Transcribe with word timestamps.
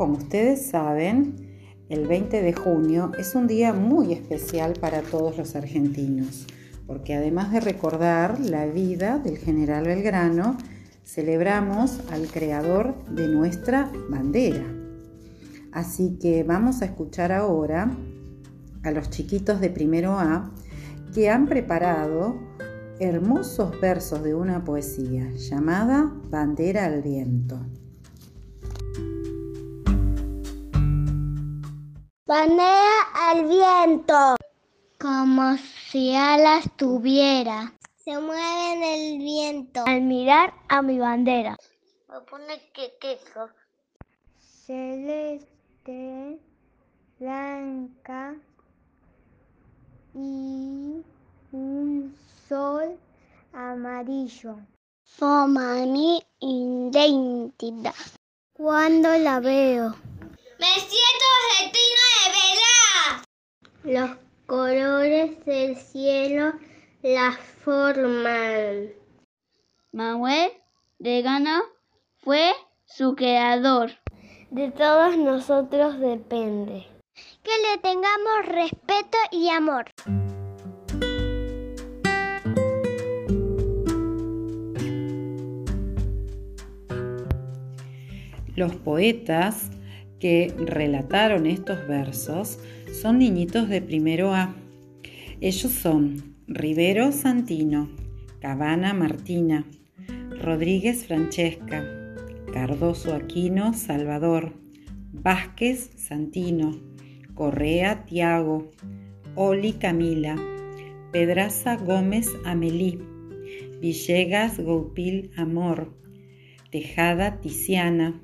Como 0.00 0.14
ustedes 0.14 0.64
saben, 0.70 1.36
el 1.90 2.06
20 2.06 2.40
de 2.40 2.54
junio 2.54 3.12
es 3.18 3.34
un 3.34 3.46
día 3.46 3.74
muy 3.74 4.14
especial 4.14 4.72
para 4.80 5.02
todos 5.02 5.36
los 5.36 5.54
argentinos, 5.56 6.46
porque 6.86 7.12
además 7.12 7.52
de 7.52 7.60
recordar 7.60 8.40
la 8.40 8.64
vida 8.64 9.18
del 9.18 9.36
general 9.36 9.84
Belgrano, 9.84 10.56
celebramos 11.04 12.00
al 12.10 12.28
creador 12.28 12.94
de 13.10 13.28
nuestra 13.28 13.92
bandera. 14.08 14.64
Así 15.70 16.16
que 16.18 16.44
vamos 16.44 16.80
a 16.80 16.86
escuchar 16.86 17.30
ahora 17.30 17.94
a 18.82 18.90
los 18.92 19.10
chiquitos 19.10 19.60
de 19.60 19.68
primero 19.68 20.18
A 20.18 20.50
que 21.12 21.28
han 21.28 21.46
preparado 21.46 22.40
hermosos 23.00 23.78
versos 23.82 24.22
de 24.22 24.34
una 24.34 24.64
poesía 24.64 25.30
llamada 25.32 26.10
Bandera 26.30 26.86
al 26.86 27.02
viento. 27.02 27.60
Bandera 32.30 33.10
al 33.12 33.44
viento. 33.44 34.36
Como 35.00 35.56
si 35.90 36.14
alas 36.14 36.64
tuviera. 36.76 37.74
Se 37.96 38.16
mueve 38.20 38.72
en 38.72 38.82
el 38.84 39.18
viento. 39.18 39.82
Al 39.84 40.02
mirar 40.02 40.54
a 40.68 40.80
mi 40.80 41.00
bandera. 41.00 41.56
Me 42.08 42.20
pone 42.20 42.70
que 42.72 42.96
queso. 43.00 43.48
Celeste, 44.38 46.38
blanca 47.18 48.36
y 50.14 51.02
un 51.50 52.16
sol 52.48 52.96
amarillo. 53.52 54.54
Forma 55.02 55.84
mi 55.84 56.22
identidad. 56.38 57.92
Cuando 58.52 59.18
la 59.18 59.40
veo. 59.40 59.96
Me 60.60 60.74
siento 60.74 61.24
argentino 61.40 61.99
Los 63.84 64.10
colores 64.46 65.44
del 65.46 65.74
cielo 65.74 66.52
la 67.02 67.32
forman. 67.64 68.90
Manuel 69.90 70.52
de 70.98 71.22
Gana 71.22 71.62
fue 72.18 72.52
su 72.84 73.16
creador. 73.16 73.90
De 74.50 74.70
todos 74.70 75.16
nosotros 75.16 75.98
depende. 75.98 76.86
Que 77.42 77.50
le 77.68 77.78
tengamos 77.78 78.46
respeto 78.46 79.18
y 79.32 79.48
amor. 79.48 79.86
Los 88.54 88.76
poetas 88.76 89.70
que 90.20 90.54
relataron 90.58 91.46
estos 91.46 91.86
versos 91.88 92.60
son 92.92 93.18
niñitos 93.18 93.68
de 93.68 93.80
primero 93.80 94.34
A. 94.34 94.54
Ellos 95.40 95.72
son 95.72 96.36
Rivero 96.46 97.10
Santino, 97.10 97.88
Cabana 98.40 98.92
Martina, 98.92 99.64
Rodríguez 100.42 101.06
Francesca, 101.06 101.84
Cardoso 102.52 103.14
Aquino 103.14 103.72
Salvador, 103.72 104.54
Vázquez 105.12 105.90
Santino, 105.96 106.78
Correa 107.34 108.04
Tiago, 108.04 108.70
Oli 109.34 109.72
Camila, 109.72 110.36
Pedraza 111.12 111.76
Gómez 111.76 112.28
Amelí, 112.44 113.00
Villegas 113.80 114.58
Goupil 114.58 115.30
Amor, 115.36 115.96
Tejada 116.70 117.40
Tiziana, 117.40 118.20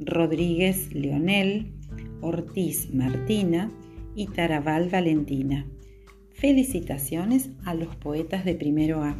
Rodríguez 0.00 0.94
Leonel, 0.94 1.72
Ortiz 2.22 2.92
Martina 2.92 3.70
y 4.14 4.26
Tarabal 4.26 4.88
Valentina. 4.88 5.66
Felicitaciones 6.32 7.50
a 7.64 7.74
los 7.74 7.94
poetas 7.96 8.44
de 8.44 8.54
primero 8.54 9.02
A. 9.02 9.16